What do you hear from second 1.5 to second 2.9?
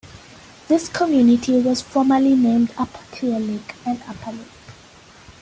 was formerly named